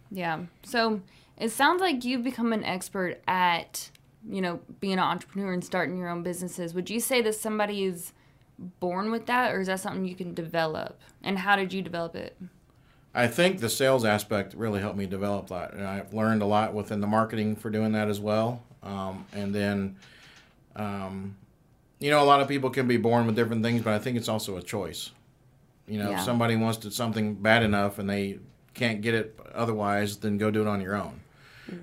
Yeah. 0.08 0.42
So 0.62 1.00
it 1.36 1.50
sounds 1.50 1.80
like 1.80 2.04
you've 2.04 2.22
become 2.22 2.52
an 2.52 2.62
expert 2.62 3.20
at, 3.26 3.90
you 4.28 4.40
know, 4.40 4.60
being 4.78 4.94
an 4.94 4.98
entrepreneur 5.00 5.52
and 5.52 5.64
starting 5.64 5.98
your 5.98 6.08
own 6.08 6.22
businesses. 6.22 6.74
Would 6.74 6.90
you 6.90 7.00
say 7.00 7.20
that 7.22 7.34
somebody 7.34 7.82
is 7.82 8.12
born 8.58 9.10
with 9.10 9.26
that 9.26 9.54
or 9.54 9.60
is 9.60 9.66
that 9.66 9.80
something 9.80 10.04
you 10.04 10.14
can 10.14 10.34
develop? 10.34 11.00
And 11.22 11.38
how 11.38 11.56
did 11.56 11.72
you 11.72 11.82
develop 11.82 12.14
it? 12.14 12.36
I 13.14 13.26
think 13.28 13.60
the 13.60 13.68
sales 13.68 14.04
aspect 14.04 14.54
really 14.54 14.80
helped 14.80 14.96
me 14.98 15.06
develop 15.06 15.48
that. 15.48 15.72
And 15.74 15.84
I've 15.86 16.12
learned 16.12 16.42
a 16.42 16.46
lot 16.46 16.74
within 16.74 17.00
the 17.00 17.06
marketing 17.06 17.54
for 17.56 17.70
doing 17.70 17.92
that 17.92 18.08
as 18.08 18.20
well. 18.20 18.62
Um, 18.82 19.24
and 19.32 19.54
then, 19.54 19.96
um, 20.76 21.36
you 22.00 22.10
know, 22.10 22.22
a 22.22 22.24
lot 22.26 22.40
of 22.40 22.48
people 22.48 22.70
can 22.70 22.88
be 22.88 22.96
born 22.96 23.26
with 23.26 23.36
different 23.36 23.62
things, 23.62 23.82
but 23.82 23.92
I 23.94 23.98
think 23.98 24.16
it's 24.16 24.28
also 24.28 24.56
a 24.56 24.62
choice. 24.62 25.10
You 25.86 25.98
know, 25.98 26.10
Yeah. 26.10 26.18
if 26.18 26.24
somebody 26.24 26.56
wants 26.56 26.78
to 26.78 26.90
something 26.90 27.34
bad 27.34 27.62
enough 27.62 27.98
and 27.98 28.08
they 28.10 28.38
can't 28.74 29.00
get 29.00 29.14
it 29.14 29.38
otherwise, 29.54 30.16
then 30.18 30.36
go 30.36 30.50
do 30.50 30.60
it 30.62 30.66
on 30.66 30.80
your 30.80 30.96
own. 30.96 31.20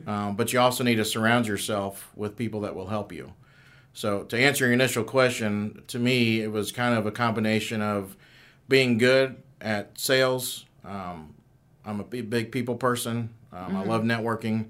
Um, 0.05 0.35
but 0.35 0.53
you 0.53 0.59
also 0.59 0.83
need 0.83 0.95
to 0.97 1.05
surround 1.05 1.47
yourself 1.47 2.11
with 2.15 2.35
people 2.35 2.61
that 2.61 2.75
will 2.75 2.87
help 2.87 3.11
you. 3.11 3.33
So, 3.93 4.23
to 4.23 4.37
answer 4.37 4.65
your 4.65 4.73
initial 4.73 5.03
question, 5.03 5.83
to 5.87 5.99
me, 5.99 6.41
it 6.41 6.51
was 6.51 6.71
kind 6.71 6.97
of 6.97 7.05
a 7.05 7.11
combination 7.11 7.81
of 7.81 8.15
being 8.69 8.97
good 8.97 9.35
at 9.59 9.99
sales. 9.99 10.65
Um, 10.85 11.35
I'm 11.85 11.99
a 11.99 12.03
big, 12.03 12.51
people 12.51 12.75
person. 12.75 13.29
Um, 13.51 13.75
I 13.75 13.83
love 13.83 14.03
networking, 14.03 14.67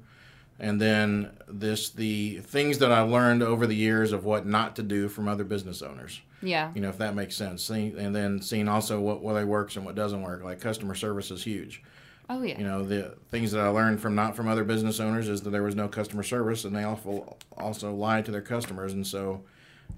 and 0.60 0.82
then 0.82 1.32
this 1.48 1.90
the 1.90 2.40
things 2.40 2.80
that 2.80 2.92
I 2.92 3.02
learned 3.02 3.44
over 3.44 3.68
the 3.68 3.76
years 3.76 4.12
of 4.12 4.26
what 4.26 4.48
not 4.48 4.76
to 4.78 4.84
do 4.84 5.08
from 5.08 5.28
other 5.28 5.44
business 5.44 5.82
owners. 5.82 6.22
Yeah. 6.42 6.72
You 6.74 6.82
know, 6.82 6.90
if 6.90 6.98
that 6.98 7.14
makes 7.14 7.36
sense. 7.36 7.70
And 7.70 8.16
then 8.16 8.42
seeing 8.42 8.68
also 8.68 9.00
what 9.00 9.22
what 9.22 9.46
works 9.46 9.76
and 9.76 9.86
what 9.86 9.96
doesn't 9.96 10.22
work. 10.22 10.44
Like 10.44 10.60
customer 10.60 10.96
service 10.96 11.30
is 11.30 11.44
huge. 11.44 11.84
Oh 12.32 12.42
yeah. 12.44 12.58
You 12.58 12.64
know, 12.64 12.84
the 12.86 13.18
things 13.30 13.52
that 13.52 13.60
I 13.60 13.68
learned 13.68 14.00
from 14.00 14.16
not 14.16 14.38
from 14.38 14.48
other 14.48 14.64
business 14.64 15.02
owners 15.02 15.28
is 15.28 15.42
that 15.42 15.50
there 15.50 15.64
was 15.64 15.76
no 15.76 15.90
customer 15.90 16.24
service, 16.24 16.64
and 16.64 16.74
they 16.74 16.84
also 16.84 17.36
also 17.58 17.94
lied 17.94 18.24
to 18.26 18.32
their 18.32 18.42
customers, 18.42 18.94
and 18.94 19.06
so, 19.06 19.42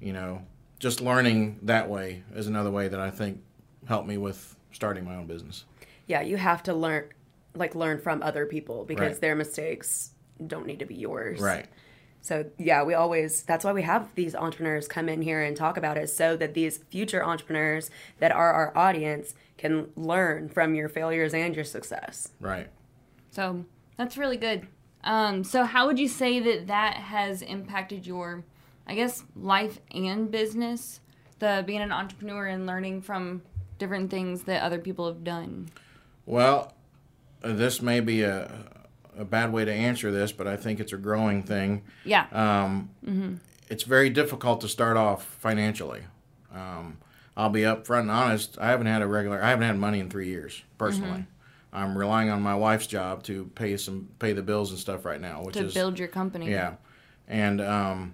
you 0.02 0.14
know, 0.14 0.42
just 0.80 1.00
learning 1.00 1.60
that 1.62 1.88
way 1.90 2.24
is 2.36 2.48
another 2.48 2.72
way 2.72 2.88
that 2.88 3.00
I 3.00 3.12
think 3.12 3.40
helped 3.88 4.08
me 4.08 4.18
with 4.18 4.56
starting 4.72 5.06
my 5.06 5.16
own 5.16 5.28
business. 5.28 5.66
Yeah, 6.08 6.22
you 6.22 6.38
have 6.38 6.64
to 6.64 6.74
learn 6.74 7.06
like 7.54 7.76
learn 7.76 8.00
from 8.00 8.24
other 8.24 8.48
people 8.48 8.84
because 8.84 9.12
Right. 9.14 9.22
their 9.22 9.36
mistakes 9.36 10.12
don't 10.48 10.66
need 10.66 10.80
to 10.80 10.86
be 10.86 10.96
yours. 10.96 11.40
Right. 11.40 11.68
So 12.24 12.46
yeah, 12.58 12.84
we 12.84 12.94
always 12.94 13.44
that's 13.44 13.66
why 13.66 13.74
we 13.74 13.82
have 13.82 14.16
these 14.16 14.34
entrepreneurs 14.34 14.88
come 14.88 15.10
in 15.10 15.22
here 15.22 15.44
and 15.44 15.58
talk 15.58 15.76
about 15.76 15.98
it 15.98 16.10
so 16.10 16.38
that 16.38 16.54
these 16.54 16.78
future 16.90 17.24
entrepreneurs 17.24 17.92
that 18.20 18.32
are 18.32 18.54
our 18.54 18.76
audience 18.78 19.36
can 19.58 19.90
learn 19.98 20.48
from 20.48 20.74
your 20.74 20.88
failures 20.88 21.34
and 21.34 21.54
your 21.54 21.66
success. 21.66 22.30
Right. 22.40 22.70
So 23.32 23.66
that's 23.98 24.18
really 24.18 24.38
good. 24.38 24.68
Um, 25.04 25.44
so 25.44 25.66
how 25.66 25.86
would 25.86 26.00
you 26.00 26.08
say 26.08 26.40
that 26.40 26.68
that 26.68 26.96
has 26.96 27.42
impacted 27.42 28.08
your, 28.08 28.46
I 28.88 28.96
guess, 28.96 29.26
life 29.36 29.80
and 29.92 30.32
business? 30.32 31.02
The 31.40 31.62
being 31.68 31.82
an 31.82 31.92
entrepreneur 31.92 32.48
and 32.48 32.66
learning 32.66 33.02
from 33.02 33.42
different 33.80 34.10
things 34.10 34.44
that 34.44 34.62
other 34.64 34.80
people 34.80 35.08
have 35.08 35.26
done. 35.26 35.68
Well, 36.26 36.74
uh, 37.44 37.52
this 37.52 37.82
may 37.82 38.00
be 38.00 38.24
a 38.24 38.50
a 39.18 39.26
bad 39.26 39.52
way 39.54 39.66
to 39.66 39.72
answer 39.72 40.12
this, 40.12 40.32
but 40.32 40.48
I 40.48 40.56
think 40.58 40.80
it's 40.80 40.94
a 40.94 40.98
growing 40.98 41.44
thing. 41.44 41.84
Yeah. 42.06 42.26
um, 42.32 43.40
it's 43.70 43.84
very 43.84 44.10
difficult 44.10 44.62
to 44.62 44.68
start 44.68 44.98
off 44.98 45.26
financially. 45.40 46.02
Um, 46.54 46.98
I'll 47.36 47.50
be 47.50 47.62
upfront 47.62 48.02
and 48.02 48.12
honest. 48.12 48.58
I 48.60 48.68
haven't 48.68 48.88
had 48.88 49.02
a 49.02 49.08
regular. 49.08 49.42
I 49.42 49.50
haven't 49.50 49.66
had 49.66 49.78
money 49.78 50.00
in 50.00 50.10
three 50.10 50.28
years 50.28 50.62
personally. 50.78 51.26
I'm 51.72 51.98
relying 51.98 52.30
on 52.30 52.42
my 52.44 52.54
wife's 52.54 52.86
job 52.86 53.24
to 53.24 53.46
pay 53.56 53.78
some 53.78 54.10
pay 54.20 54.34
the 54.34 54.44
bills 54.44 54.70
and 54.70 54.80
stuff 54.80 55.06
right 55.06 55.20
now, 55.20 55.44
which 55.44 55.56
to 55.56 55.66
is 55.66 55.74
build 55.74 55.98
your 55.98 56.08
company. 56.08 56.52
yeah, 56.52 56.76
and 57.28 57.60
um, 57.60 58.14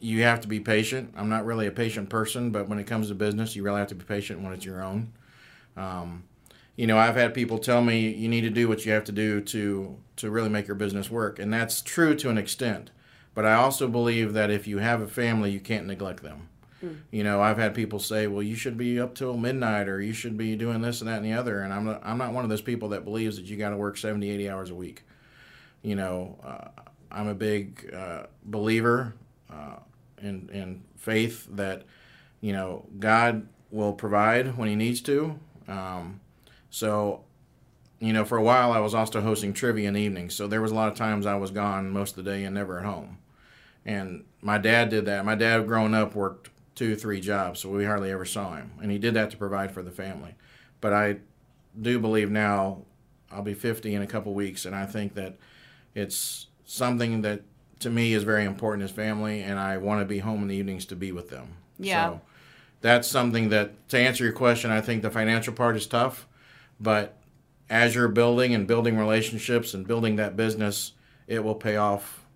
you 0.00 0.22
have 0.22 0.40
to 0.40 0.48
be 0.48 0.58
patient. 0.58 1.14
I'm 1.16 1.28
not 1.28 1.46
really 1.46 1.68
a 1.68 1.70
patient 1.70 2.10
person, 2.10 2.50
but 2.50 2.68
when 2.68 2.80
it 2.80 2.88
comes 2.88 3.06
to 3.08 3.14
business, 3.14 3.54
you 3.54 3.62
really 3.62 3.78
have 3.78 3.88
to 3.88 3.94
be 3.94 4.04
patient 4.04 4.42
when 4.42 4.52
it's 4.52 4.64
your 4.64 4.82
own. 4.82 5.12
Um, 5.76 6.24
you 6.76 6.86
know, 6.86 6.98
I've 6.98 7.16
had 7.16 7.34
people 7.34 7.58
tell 7.58 7.82
me 7.82 8.08
you 8.08 8.28
need 8.28 8.42
to 8.42 8.50
do 8.50 8.68
what 8.68 8.86
you 8.86 8.92
have 8.92 9.04
to 9.04 9.12
do 9.12 9.40
to 9.42 9.96
to 10.16 10.30
really 10.30 10.48
make 10.48 10.66
your 10.66 10.74
business 10.74 11.10
work, 11.10 11.38
and 11.38 11.52
that's 11.52 11.82
true 11.82 12.14
to 12.16 12.30
an 12.30 12.38
extent. 12.38 12.90
But 13.34 13.46
I 13.46 13.54
also 13.54 13.88
believe 13.88 14.34
that 14.34 14.50
if 14.50 14.66
you 14.66 14.78
have 14.78 15.00
a 15.00 15.06
family, 15.08 15.50
you 15.50 15.60
can't 15.60 15.86
neglect 15.86 16.22
them. 16.22 16.48
You 17.10 17.22
know, 17.22 17.40
I've 17.40 17.58
had 17.58 17.74
people 17.74 17.98
say, 17.98 18.26
"Well, 18.26 18.42
you 18.42 18.56
should 18.56 18.76
be 18.76 18.98
up 18.98 19.14
till 19.14 19.36
midnight, 19.36 19.88
or 19.88 20.00
you 20.00 20.12
should 20.12 20.36
be 20.36 20.56
doing 20.56 20.80
this 20.82 21.00
and 21.00 21.08
that 21.08 21.18
and 21.18 21.24
the 21.24 21.32
other." 21.32 21.60
And 21.60 21.72
I'm 21.72 21.84
not, 21.84 22.00
I'm 22.04 22.18
not 22.18 22.32
one 22.32 22.42
of 22.42 22.50
those 22.50 22.62
people 22.62 22.88
that 22.90 23.04
believes 23.04 23.36
that 23.36 23.44
you 23.46 23.56
got 23.56 23.70
to 23.70 23.76
work 23.76 23.96
70, 23.96 24.28
80 24.28 24.50
hours 24.50 24.70
a 24.70 24.74
week. 24.74 25.04
You 25.82 25.94
know, 25.94 26.38
uh, 26.44 26.82
I'm 27.10 27.28
a 27.28 27.34
big 27.34 27.94
uh, 27.94 28.24
believer 28.44 29.14
uh, 29.48 29.76
in 30.20 30.48
in 30.52 30.82
faith 30.96 31.46
that 31.52 31.84
you 32.40 32.52
know 32.52 32.86
God 32.98 33.46
will 33.70 33.92
provide 33.92 34.56
when 34.56 34.68
He 34.68 34.74
needs 34.74 35.00
to. 35.02 35.38
Um, 35.68 36.20
so, 36.72 37.22
you 38.00 38.14
know, 38.14 38.24
for 38.24 38.38
a 38.38 38.42
while 38.42 38.72
I 38.72 38.80
was 38.80 38.94
also 38.94 39.20
hosting 39.20 39.52
trivia 39.52 39.88
in 39.88 39.94
the 39.94 40.00
evenings. 40.00 40.34
So 40.34 40.46
there 40.46 40.62
was 40.62 40.72
a 40.72 40.74
lot 40.74 40.88
of 40.90 40.96
times 40.96 41.26
I 41.26 41.36
was 41.36 41.50
gone 41.50 41.90
most 41.90 42.16
of 42.16 42.24
the 42.24 42.30
day 42.30 42.44
and 42.44 42.54
never 42.54 42.78
at 42.78 42.86
home. 42.86 43.18
And 43.84 44.24
my 44.40 44.56
dad 44.56 44.88
did 44.88 45.04
that. 45.04 45.26
My 45.26 45.34
dad, 45.34 45.66
growing 45.66 45.92
up, 45.92 46.14
worked 46.14 46.48
two, 46.74 46.96
three 46.96 47.20
jobs, 47.20 47.60
so 47.60 47.68
we 47.68 47.84
hardly 47.84 48.10
ever 48.10 48.24
saw 48.24 48.54
him. 48.54 48.72
And 48.80 48.90
he 48.90 48.96
did 48.96 49.12
that 49.14 49.30
to 49.32 49.36
provide 49.36 49.70
for 49.70 49.82
the 49.82 49.90
family. 49.90 50.34
But 50.80 50.94
I 50.94 51.18
do 51.78 51.98
believe 51.98 52.30
now 52.30 52.86
I'll 53.30 53.42
be 53.42 53.52
50 53.52 53.94
in 53.94 54.00
a 54.00 54.06
couple 54.06 54.32
weeks, 54.32 54.64
and 54.64 54.74
I 54.74 54.86
think 54.86 55.14
that 55.14 55.36
it's 55.94 56.46
something 56.64 57.20
that 57.20 57.42
to 57.80 57.90
me 57.90 58.14
is 58.14 58.22
very 58.22 58.46
important 58.46 58.82
as 58.82 58.90
family, 58.90 59.42
and 59.42 59.58
I 59.58 59.76
want 59.76 60.00
to 60.00 60.06
be 60.06 60.20
home 60.20 60.40
in 60.40 60.48
the 60.48 60.56
evenings 60.56 60.86
to 60.86 60.96
be 60.96 61.12
with 61.12 61.28
them. 61.28 61.56
Yeah. 61.78 62.08
So 62.08 62.20
that's 62.80 63.08
something 63.08 63.50
that, 63.50 63.90
to 63.90 63.98
answer 63.98 64.24
your 64.24 64.32
question, 64.32 64.70
I 64.70 64.80
think 64.80 65.02
the 65.02 65.10
financial 65.10 65.52
part 65.52 65.76
is 65.76 65.86
tough, 65.86 66.26
but 66.82 67.16
as 67.70 67.94
you're 67.94 68.08
building 68.08 68.54
and 68.54 68.66
building 68.66 68.98
relationships 68.98 69.72
and 69.72 69.86
building 69.86 70.16
that 70.16 70.36
business, 70.36 70.92
it 71.26 71.42
will 71.42 71.54
pay 71.54 71.76
off 71.76 72.26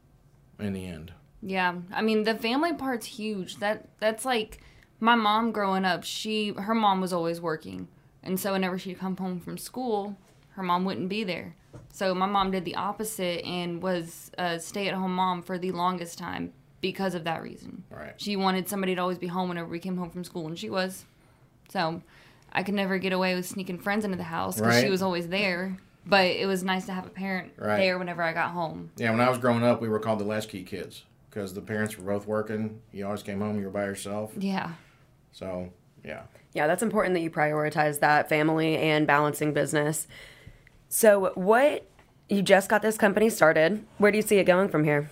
in 0.58 0.72
the 0.72 0.86
end. 0.86 1.12
Yeah, 1.42 1.74
I 1.92 2.02
mean 2.02 2.24
the 2.24 2.34
family 2.34 2.72
part's 2.72 3.06
huge. 3.06 3.56
That 3.56 3.88
that's 3.98 4.24
like 4.24 4.60
my 5.00 5.14
mom 5.14 5.52
growing 5.52 5.84
up. 5.84 6.04
She 6.04 6.52
her 6.52 6.74
mom 6.74 7.00
was 7.00 7.12
always 7.12 7.40
working, 7.40 7.88
and 8.22 8.40
so 8.40 8.52
whenever 8.52 8.78
she'd 8.78 8.98
come 8.98 9.16
home 9.16 9.40
from 9.40 9.58
school, 9.58 10.16
her 10.50 10.62
mom 10.62 10.84
wouldn't 10.84 11.08
be 11.08 11.24
there. 11.24 11.54
So 11.92 12.14
my 12.14 12.26
mom 12.26 12.50
did 12.50 12.64
the 12.64 12.74
opposite 12.74 13.44
and 13.44 13.82
was 13.82 14.30
a 14.38 14.58
stay-at-home 14.58 15.14
mom 15.14 15.42
for 15.42 15.58
the 15.58 15.72
longest 15.72 16.18
time 16.18 16.52
because 16.80 17.14
of 17.14 17.24
that 17.24 17.42
reason. 17.42 17.84
Right. 17.90 18.14
She 18.16 18.36
wanted 18.36 18.68
somebody 18.68 18.94
to 18.94 19.00
always 19.00 19.18
be 19.18 19.26
home 19.26 19.48
whenever 19.48 19.68
we 19.68 19.78
came 19.78 19.96
home 19.96 20.10
from 20.10 20.24
school, 20.24 20.46
and 20.46 20.58
she 20.58 20.70
was. 20.70 21.04
So 21.68 22.02
I 22.56 22.62
could 22.62 22.74
never 22.74 22.96
get 22.98 23.12
away 23.12 23.34
with 23.34 23.46
sneaking 23.46 23.78
friends 23.78 24.04
into 24.04 24.16
the 24.16 24.22
house 24.24 24.56
because 24.56 24.80
she 24.80 24.88
was 24.88 25.02
always 25.02 25.28
there. 25.28 25.76
But 26.06 26.26
it 26.26 26.46
was 26.46 26.62
nice 26.64 26.86
to 26.86 26.92
have 26.92 27.04
a 27.06 27.10
parent 27.10 27.52
Right. 27.58 27.76
there 27.78 27.98
whenever 27.98 28.22
I 28.22 28.32
got 28.32 28.50
home. 28.52 28.90
Yeah, 28.96 29.10
when 29.10 29.20
I 29.20 29.28
was 29.28 29.38
growing 29.38 29.62
up, 29.62 29.82
we 29.82 29.88
were 29.88 29.98
called 29.98 30.20
the 30.20 30.24
latchkey 30.24 30.62
kids 30.62 31.04
because 31.28 31.52
the 31.52 31.60
parents 31.60 31.98
were 31.98 32.04
both 32.12 32.26
working. 32.26 32.80
You 32.92 33.04
always 33.06 33.22
came 33.22 33.40
home, 33.40 33.58
you 33.58 33.66
were 33.66 33.70
by 33.72 33.84
yourself. 33.84 34.32
Yeah. 34.38 34.70
So, 35.32 35.70
yeah. 36.04 36.22
Yeah, 36.54 36.66
that's 36.66 36.82
important 36.82 37.14
that 37.14 37.20
you 37.20 37.30
prioritize 37.30 37.98
that 38.00 38.28
family 38.28 38.76
and 38.78 39.06
balancing 39.06 39.52
business. 39.52 40.06
So, 40.88 41.32
what 41.34 41.84
you 42.28 42.40
just 42.40 42.70
got 42.70 42.80
this 42.82 42.96
company 42.96 43.28
started. 43.28 43.84
Where 43.98 44.10
do 44.10 44.16
you 44.16 44.22
see 44.22 44.38
it 44.38 44.44
going 44.44 44.68
from 44.68 44.84
here? 44.84 45.10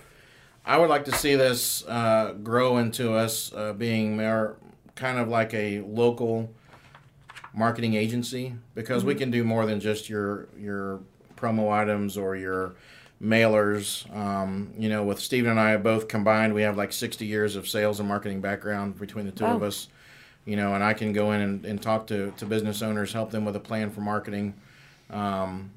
I 0.65 0.77
would 0.77 0.89
like 0.89 1.05
to 1.05 1.11
see 1.11 1.35
this 1.35 1.85
uh, 1.87 2.33
grow 2.41 2.77
into 2.77 3.13
us 3.13 3.53
uh, 3.53 3.73
being 3.73 4.17
more 4.17 4.55
kind 4.95 5.19
of 5.19 5.27
like 5.27 5.53
a 5.53 5.81
local 5.81 6.49
marketing 7.55 7.95
agency 7.95 8.53
because 8.73 9.05
we 9.05 9.15
can 9.15 9.31
do 9.31 9.43
more 9.43 9.65
than 9.65 9.79
just 9.79 10.09
your 10.09 10.47
your 10.57 10.99
promo 11.35 11.71
items 11.71 12.17
or 12.17 12.35
your 12.35 12.75
mailers. 13.21 14.13
Um, 14.15 14.73
you 14.77 14.89
know, 14.89 15.03
with 15.03 15.19
Stephen 15.19 15.51
and 15.51 15.59
I 15.59 15.77
both 15.77 16.07
combined, 16.07 16.53
we 16.53 16.61
have 16.63 16.77
like 16.77 16.91
60 16.91 17.25
years 17.25 17.55
of 17.55 17.67
sales 17.67 17.99
and 17.99 18.07
marketing 18.09 18.41
background 18.41 18.99
between 18.99 19.25
the 19.25 19.31
two 19.31 19.45
of 19.45 19.63
us. 19.63 19.87
You 20.45 20.55
know, 20.55 20.75
and 20.75 20.83
I 20.83 20.93
can 20.93 21.11
go 21.11 21.31
in 21.31 21.41
and, 21.41 21.65
and 21.65 21.81
talk 21.81 22.05
to, 22.07 22.31
to 22.37 22.45
business 22.45 22.83
owners, 22.83 23.13
help 23.13 23.31
them 23.31 23.45
with 23.45 23.55
a 23.55 23.59
plan 23.59 23.89
for 23.89 24.01
marketing. 24.01 24.53
Um, 25.09 25.71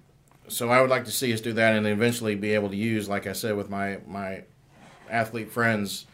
so 0.49 0.69
I 0.69 0.81
would 0.81 0.91
like 0.91 1.05
to 1.07 1.11
see 1.11 1.33
us 1.33 1.41
do 1.41 1.55
that 1.55 1.75
and 1.75 1.87
eventually 1.87 2.35
be 2.35 2.53
able 2.53 2.69
to 2.71 2.77
use, 2.77 3.09
like 3.09 3.27
I 3.27 3.33
said, 3.33 3.57
with 3.57 3.71
my 3.71 3.99
my 4.07 4.45
athlete 5.09 5.51
friends, 5.51 6.07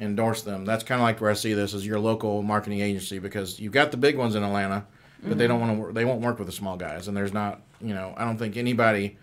endorse 0.00 0.42
them. 0.42 0.64
That's 0.64 0.84
kind 0.84 1.00
of 1.00 1.04
like 1.04 1.20
where 1.20 1.30
I 1.30 1.34
see 1.34 1.54
this 1.54 1.74
as 1.74 1.86
your 1.86 1.98
local 1.98 2.42
marketing 2.42 2.80
agency 2.80 3.18
because 3.18 3.58
you've 3.60 3.72
got 3.72 3.90
the 3.90 3.96
big 3.96 4.16
ones 4.18 4.34
in 4.34 4.42
Atlanta, 4.42 4.86
but 5.22 5.38
they 5.38 5.46
don't 5.46 5.60
want 5.60 5.72
to. 5.72 5.78
work 5.78 5.94
They 5.94 6.04
won't 6.04 6.20
work 6.20 6.38
with 6.38 6.46
the 6.46 6.52
small 6.52 6.76
guys, 6.76 7.08
and 7.08 7.16
there's 7.16 7.32
not. 7.32 7.60
You 7.80 7.94
know, 7.94 8.14
I 8.16 8.24
don't 8.24 8.38
think 8.38 8.56
anybody 8.56 9.16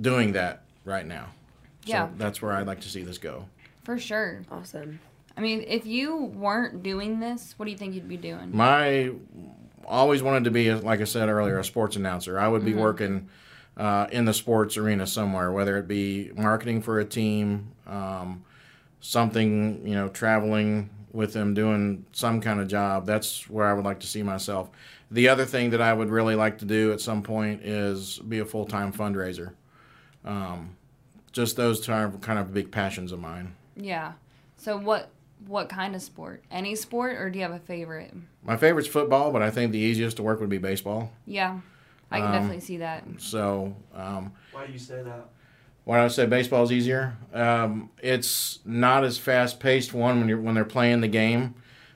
doing 0.00 0.32
that 0.32 0.62
right 0.84 1.06
now. 1.06 1.26
Yeah. 1.84 2.08
So 2.08 2.14
that's 2.16 2.40
where 2.40 2.52
I'd 2.52 2.66
like 2.66 2.80
to 2.80 2.88
see 2.88 3.02
this 3.02 3.18
go. 3.18 3.46
For 3.84 3.98
sure. 3.98 4.42
Awesome. 4.50 5.00
I 5.36 5.40
mean, 5.40 5.64
if 5.66 5.86
you 5.86 6.16
weren't 6.16 6.82
doing 6.82 7.20
this, 7.20 7.54
what 7.56 7.66
do 7.66 7.72
you 7.72 7.78
think 7.78 7.94
you'd 7.94 8.08
be 8.08 8.16
doing? 8.16 8.54
My 8.54 9.12
always 9.86 10.22
wanted 10.22 10.44
to 10.44 10.50
be, 10.50 10.72
like 10.72 11.00
I 11.00 11.04
said 11.04 11.28
earlier, 11.28 11.58
a 11.58 11.64
sports 11.64 11.96
announcer. 11.96 12.38
I 12.38 12.48
would 12.48 12.64
be 12.64 12.74
working 12.74 13.28
uh, 13.76 14.06
in 14.12 14.24
the 14.24 14.34
sports 14.34 14.76
arena 14.76 15.06
somewhere, 15.06 15.50
whether 15.50 15.76
it 15.78 15.88
be 15.88 16.30
marketing 16.36 16.82
for 16.82 17.00
a 17.00 17.04
team, 17.04 17.72
um, 17.86 18.44
something, 19.00 19.86
you 19.86 19.94
know, 19.94 20.08
traveling 20.08 20.90
with 21.12 21.32
them, 21.32 21.54
doing 21.54 22.04
some 22.12 22.40
kind 22.40 22.60
of 22.60 22.68
job. 22.68 23.06
That's 23.06 23.48
where 23.48 23.66
I 23.66 23.72
would 23.72 23.84
like 23.84 24.00
to 24.00 24.06
see 24.06 24.22
myself. 24.22 24.70
The 25.12 25.28
other 25.28 25.44
thing 25.44 25.70
that 25.70 25.80
I 25.82 25.92
would 25.92 26.08
really 26.10 26.34
like 26.34 26.58
to 26.58 26.64
do 26.64 26.90
at 26.92 27.00
some 27.00 27.22
point 27.22 27.62
is 27.62 28.18
be 28.18 28.38
a 28.40 28.44
full 28.44 28.64
time 28.64 28.92
fundraiser. 28.92 29.52
Um, 30.24 30.76
just 31.32 31.56
those 31.56 31.80
two 31.80 31.92
are 31.92 32.10
kind 32.20 32.38
of 32.38 32.52
big 32.54 32.70
passions 32.70 33.12
of 33.12 33.20
mine. 33.20 33.54
Yeah. 33.76 34.12
So 34.56 34.76
what 34.76 35.10
what 35.46 35.68
kind 35.68 35.94
of 35.94 36.02
sport? 36.02 36.42
Any 36.50 36.74
sport 36.76 37.16
or 37.16 37.28
do 37.28 37.38
you 37.38 37.44
have 37.44 37.52
a 37.52 37.58
favorite? 37.58 38.14
My 38.42 38.56
favorite's 38.56 38.88
football, 38.88 39.32
but 39.32 39.42
I 39.42 39.50
think 39.50 39.72
the 39.72 39.78
easiest 39.78 40.16
to 40.16 40.22
work 40.22 40.40
would 40.40 40.48
be 40.48 40.58
baseball. 40.58 41.12
Yeah. 41.26 41.60
I 42.10 42.18
can 42.18 42.26
Um, 42.28 42.32
definitely 42.32 42.60
see 42.60 42.76
that. 42.78 43.04
So, 43.18 43.74
um, 43.94 44.32
Why 44.52 44.66
do 44.66 44.72
you 44.72 44.78
say 44.78 45.02
that? 45.02 45.28
why 45.84 45.98
do 45.98 46.04
I 46.04 46.08
say 46.08 46.26
baseball 46.26 46.62
is 46.62 46.70
easier? 46.70 47.16
Um, 47.34 47.90
it's 48.00 48.60
not 48.64 49.02
as 49.04 49.18
fast 49.18 49.58
paced. 49.58 49.92
One 49.92 50.20
when 50.20 50.28
you're 50.28 50.40
when 50.40 50.54
they're 50.54 50.64
playing 50.64 51.00
the 51.00 51.08
game, 51.08 51.54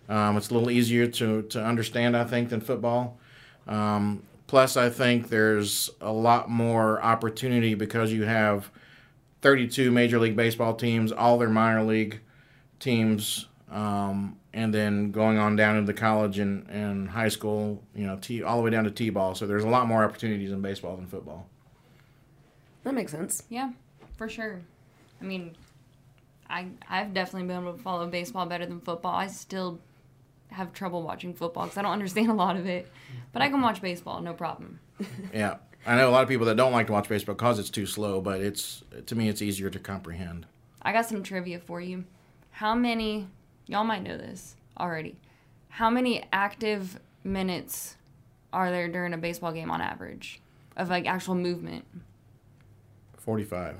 um, 0.09 0.37
it's 0.37 0.51
a 0.51 0.55
little 0.55 0.71
easier 0.71 1.07
to 1.07 1.43
to 1.43 1.63
understand. 1.63 2.17
I 2.17 2.25
think 2.25 2.51
than 2.51 2.61
football. 2.61 3.19
Um, 3.67 4.23
plus, 4.47 4.77
I 4.77 4.91
think 4.91 5.29
there's 5.29 5.91
a 6.01 6.13
lot 6.13 6.49
more 6.49 7.03
opportunity 7.03 7.75
because 7.75 8.13
you 8.13 8.25
have 8.25 8.71
32 9.43 9.91
major 9.91 10.19
league 10.19 10.37
baseball 10.37 10.75
teams, 10.75 11.13
all 11.13 11.39
their 11.39 11.49
minor 11.49 11.83
league 11.83 12.21
teams, 12.79 13.47
um, 13.71 14.37
and 14.53 14.73
then 14.73 15.11
going 15.11 15.39
on 15.39 15.57
down 15.57 15.77
into 15.77 15.93
the 15.93 15.99
college 15.99 16.39
and, 16.39 16.69
and 16.69 17.09
high 17.09 17.29
school, 17.29 17.83
you 17.95 18.07
know, 18.07 18.17
t- 18.17 18.43
all 18.43 18.57
the 18.57 18.63
way 18.63 18.71
down 18.71 18.85
to 18.85 18.91
t-ball. 18.91 19.35
So 19.35 19.47
there's 19.47 19.65
a 19.65 19.69
lot 19.69 19.87
more 19.87 20.05
opportunities 20.05 20.53
in 20.53 20.61
baseball 20.61 20.97
than 20.97 21.07
football. 21.07 21.49
That 22.85 22.95
makes 22.95 23.13
sense. 23.13 23.43
Yeah, 23.49 23.71
for 24.17 24.29
sure. 24.29 24.63
I 25.21 25.25
mean, 25.25 25.57
I 26.49 26.69
I've 26.89 27.13
definitely 27.13 27.49
been 27.49 27.63
able 27.63 27.73
to 27.73 27.83
follow 27.83 28.07
baseball 28.07 28.47
better 28.47 28.67
than 28.67 28.81
football. 28.81 29.15
I 29.15 29.27
still 29.27 29.81
have 30.51 30.73
trouble 30.73 31.03
watching 31.03 31.35
football 31.35 31.65
because 31.65 31.77
I 31.79 31.83
don't 31.83 31.93
understand 31.93 32.31
a 32.31 32.35
lot 32.35 32.57
of 32.57 32.67
it, 32.67 32.91
but 33.33 33.43
I 33.43 33.49
can 33.49 33.61
watch 33.61 33.81
baseball, 33.83 34.21
no 34.21 34.33
problem. 34.33 34.81
Yeah, 35.33 35.57
I 35.87 35.97
know 35.97 36.09
a 36.09 36.13
lot 36.13 36.23
of 36.23 36.29
people 36.29 36.47
that 36.47 36.57
don't 36.57 36.73
like 36.73 36.87
to 36.87 36.93
watch 36.93 37.09
baseball 37.09 37.35
because 37.35 37.59
it's 37.59 37.71
too 37.71 37.87
slow, 37.87 38.21
but 38.21 38.41
it's 38.41 38.83
to 39.07 39.15
me 39.15 39.29
it's 39.29 39.43
easier 39.43 39.69
to 39.71 39.79
comprehend. 39.79 40.47
I 40.83 40.93
got 40.93 41.07
some 41.07 41.23
trivia 41.23 41.59
for 41.59 41.81
you. 41.81 42.05
How 42.51 42.75
many, 42.75 43.29
y'all 43.67 43.85
might 43.85 44.03
know 44.03 44.17
this 44.17 44.57
already, 44.79 45.17
how 45.69 45.91
many 45.91 46.25
active 46.33 46.99
minutes 47.25 47.97
are 48.53 48.71
there 48.71 48.89
during 48.89 49.13
a 49.13 49.19
baseball 49.19 49.53
game 49.53 49.71
on 49.71 49.81
average 49.83 50.41
of 50.77 50.89
like 50.89 51.07
actual 51.07 51.35
movement? 51.35 51.85
Forty-five. 53.19 53.77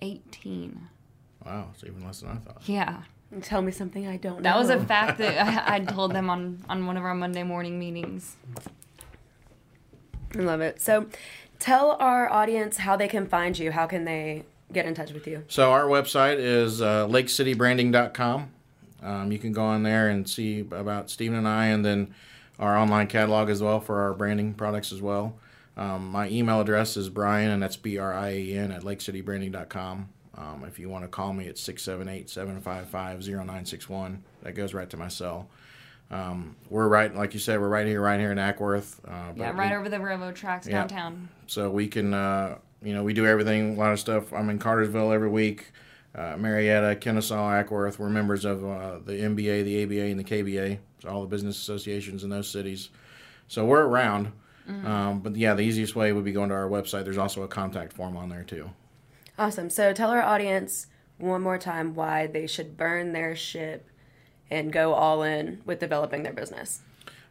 18. 0.00 0.88
Wow, 1.46 1.68
it's 1.72 1.84
even 1.84 2.04
less 2.04 2.20
than 2.20 2.30
I 2.30 2.34
thought. 2.36 2.62
Yeah. 2.66 3.02
Tell 3.42 3.62
me 3.62 3.72
something 3.72 4.06
I 4.06 4.16
don't 4.16 4.36
know. 4.36 4.42
That 4.42 4.56
was 4.56 4.70
a 4.70 4.84
fact 4.84 5.18
that 5.18 5.68
I, 5.68 5.74
I 5.76 5.80
told 5.80 6.12
them 6.12 6.30
on, 6.30 6.64
on 6.68 6.86
one 6.86 6.96
of 6.96 7.04
our 7.04 7.14
Monday 7.14 7.42
morning 7.42 7.78
meetings. 7.78 8.36
I 10.36 10.38
love 10.38 10.60
it. 10.60 10.80
So, 10.80 11.06
tell 11.58 11.92
our 12.00 12.30
audience 12.30 12.78
how 12.78 12.96
they 12.96 13.08
can 13.08 13.26
find 13.26 13.58
you. 13.58 13.70
How 13.70 13.86
can 13.86 14.04
they 14.04 14.44
get 14.72 14.86
in 14.86 14.94
touch 14.94 15.12
with 15.12 15.26
you? 15.26 15.44
So 15.48 15.72
our 15.72 15.84
website 15.84 16.36
is 16.38 16.82
uh, 16.82 17.06
lakecitybranding.com. 17.06 18.50
Um, 19.02 19.32
you 19.32 19.38
can 19.38 19.52
go 19.52 19.62
on 19.62 19.82
there 19.82 20.08
and 20.08 20.28
see 20.28 20.60
about 20.60 21.10
Stephen 21.10 21.36
and 21.38 21.48
I, 21.48 21.66
and 21.66 21.84
then 21.84 22.14
our 22.58 22.76
online 22.76 23.06
catalog 23.06 23.50
as 23.50 23.62
well 23.62 23.80
for 23.80 24.00
our 24.02 24.14
branding 24.14 24.54
products 24.54 24.92
as 24.92 25.00
well. 25.00 25.36
Um, 25.76 26.10
my 26.10 26.28
email 26.28 26.60
address 26.60 26.96
is 26.96 27.08
Brian, 27.08 27.50
and 27.50 27.62
that's 27.62 27.76
B 27.76 27.98
R 27.98 28.14
I 28.14 28.28
A 28.30 28.52
N 28.54 28.72
at 28.72 28.82
lakecitybranding.com. 28.82 30.08
Um, 30.36 30.64
if 30.66 30.78
you 30.78 30.88
want 30.88 31.04
to 31.04 31.08
call 31.08 31.32
me 31.32 31.48
at 31.48 31.58
678 31.58 32.28
755 32.28 33.22
0961, 33.22 34.22
that 34.42 34.52
goes 34.54 34.74
right 34.74 34.88
to 34.90 34.96
my 34.96 35.08
cell. 35.08 35.48
Um, 36.10 36.56
we're 36.68 36.88
right, 36.88 37.14
like 37.14 37.34
you 37.34 37.40
said, 37.40 37.60
we're 37.60 37.68
right 37.68 37.86
here, 37.86 38.00
right 38.00 38.20
here 38.20 38.30
in 38.32 38.38
Acworth. 38.38 38.98
Uh, 39.06 39.32
Yeah, 39.36 39.50
right 39.56 39.70
we- 39.70 39.76
over 39.76 39.88
the 39.88 40.00
railroad 40.00 40.34
tracks 40.36 40.66
Yeah. 40.66 40.80
downtown. 40.80 41.28
so 41.46 41.70
we 41.70 41.88
can 41.88 42.12
uh, 42.14 42.58
you 42.82 42.92
know 42.94 43.02
we 43.02 43.14
do 43.14 43.26
everything 43.26 43.76
a 43.76 43.78
lot 43.78 43.92
of 43.92 43.98
stuff 44.00 44.32
i'm 44.32 44.50
in 44.50 44.58
cartersville 44.58 45.10
every 45.12 45.28
week 45.28 45.72
uh, 46.14 46.36
Marietta, 46.38 46.94
Kennesaw, 47.00 47.50
Acworth. 47.62 47.98
We're 47.98 48.08
members 48.08 48.44
of 48.44 48.64
uh, 48.64 48.98
the 49.04 49.14
MBA, 49.14 49.64
the 49.64 49.82
ABA, 49.82 50.04
and 50.12 50.20
the 50.20 50.22
KBA, 50.22 50.78
so 51.02 51.08
all 51.08 51.22
the 51.22 51.26
business 51.26 51.56
associations 51.58 52.22
in 52.22 52.30
those 52.30 52.48
cities. 52.48 52.90
So 53.48 53.64
we're 53.64 53.82
around. 53.84 54.30
Um, 54.84 55.18
but 55.20 55.34
yeah, 55.34 55.54
the 55.54 55.62
easiest 55.62 55.96
way 55.96 56.12
would 56.12 56.24
be 56.24 56.30
going 56.30 56.50
to 56.50 56.54
our 56.54 56.68
website. 56.68 57.02
There's 57.04 57.18
also 57.18 57.42
a 57.42 57.48
contact 57.48 57.92
form 57.92 58.16
on 58.16 58.28
there 58.28 58.44
too. 58.44 58.70
Awesome. 59.38 59.70
So 59.70 59.92
tell 59.92 60.10
our 60.10 60.22
audience 60.22 60.86
one 61.18 61.42
more 61.42 61.58
time 61.58 61.94
why 61.94 62.26
they 62.26 62.46
should 62.46 62.76
burn 62.76 63.12
their 63.12 63.34
ship 63.34 63.88
and 64.50 64.72
go 64.72 64.94
all 64.94 65.22
in 65.22 65.62
with 65.64 65.80
developing 65.80 66.22
their 66.22 66.32
business. 66.32 66.82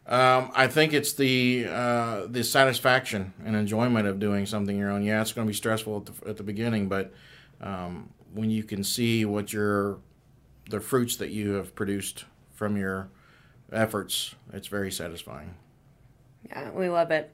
Um, 0.05 0.51
I 0.53 0.67
think 0.67 0.91
it's 0.91 1.13
the 1.13 1.65
uh, 1.69 2.25
the 2.27 2.43
satisfaction 2.43 3.33
and 3.45 3.55
enjoyment 3.55 4.05
of 4.05 4.19
doing 4.19 4.45
something 4.45 4.77
your 4.77 4.91
own. 4.91 5.03
Yeah, 5.03 5.21
it's 5.21 5.31
going 5.31 5.47
to 5.47 5.49
be 5.49 5.55
stressful 5.55 5.97
at 5.97 6.05
the, 6.05 6.29
at 6.29 6.37
the 6.37 6.43
beginning, 6.43 6.89
but 6.89 7.13
um, 7.61 8.09
when 8.33 8.49
you 8.49 8.63
can 8.63 8.83
see 8.83 9.23
what 9.23 9.53
your 9.53 9.99
the 10.69 10.81
fruits 10.81 11.15
that 11.17 11.29
you 11.29 11.53
have 11.53 11.73
produced 11.73 12.25
from 12.53 12.75
your 12.75 13.09
efforts, 13.71 14.35
it's 14.51 14.67
very 14.67 14.91
satisfying. 14.91 15.55
Yeah, 16.49 16.71
we 16.71 16.89
love 16.89 17.11
it. 17.11 17.33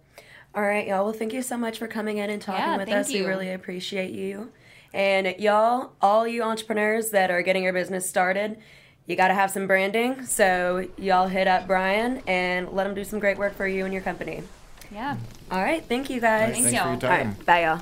All 0.56 0.63
right, 0.63 0.88
y'all. 0.88 1.03
Well, 1.06 1.13
thank 1.13 1.32
you 1.34 1.41
so 1.41 1.58
much 1.58 1.77
for 1.77 1.88
coming 1.88 2.18
in 2.18 2.29
and 2.29 2.41
talking 2.41 2.63
Yeah, 2.63 2.77
with 2.77 2.88
thank 2.89 3.00
us. 3.00 3.13
We 3.13 3.22
really 3.22 3.51
appreciate 3.51 4.12
you. 4.12 4.51
And 4.94 5.36
y'all, 5.38 5.91
all 6.01 6.27
you 6.27 6.41
entrepreneurs 6.41 7.12
that 7.12 7.29
are 7.29 7.41
getting 7.44 7.63
your 7.63 7.74
business 7.74 8.10
started, 8.10 8.58
you 9.06 9.15
got 9.15 9.27
to 9.27 9.36
have 9.36 9.51
some 9.51 9.68
branding. 9.68 10.25
So 10.25 10.88
y'all 10.98 11.27
hit 11.27 11.48
up 11.48 11.68
Brian 11.68 12.24
and 12.25 12.70
let 12.72 12.88
him 12.88 12.96
do 12.96 13.03
some 13.03 13.20
great 13.20 13.38
work 13.38 13.53
for 13.56 13.68
you 13.68 13.86
and 13.86 13.94
your 13.94 14.01
company. 14.01 14.41
Yeah. 14.91 15.18
All 15.51 15.62
right, 15.63 15.84
thank 15.86 16.10
you 16.10 16.20
guys. 16.20 16.51
Thanks, 16.53 16.58
Thanks 16.58 16.70
for 16.72 16.75
y'all. 16.84 16.91
your 16.94 17.00
time. 17.01 17.27
right, 17.38 17.46
bye, 17.46 17.63
y'all. 17.63 17.82